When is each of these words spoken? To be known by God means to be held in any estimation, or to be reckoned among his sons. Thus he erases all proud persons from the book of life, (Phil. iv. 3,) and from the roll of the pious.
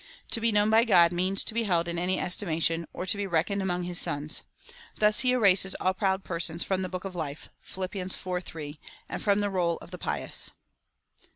To 0.31 0.41
be 0.41 0.51
known 0.51 0.71
by 0.71 0.83
God 0.83 1.11
means 1.11 1.43
to 1.43 1.53
be 1.53 1.61
held 1.61 1.87
in 1.87 1.99
any 1.99 2.19
estimation, 2.19 2.87
or 2.91 3.05
to 3.05 3.17
be 3.17 3.27
reckoned 3.27 3.61
among 3.61 3.83
his 3.83 4.01
sons. 4.01 4.41
Thus 4.97 5.19
he 5.19 5.31
erases 5.31 5.75
all 5.75 5.93
proud 5.93 6.23
persons 6.23 6.63
from 6.63 6.81
the 6.81 6.89
book 6.89 7.05
of 7.05 7.15
life, 7.15 7.49
(Phil. 7.61 7.83
iv. 7.83 8.11
3,) 8.15 8.79
and 9.07 9.21
from 9.21 9.41
the 9.41 9.51
roll 9.51 9.77
of 9.77 9.91
the 9.91 9.99
pious. 9.99 10.53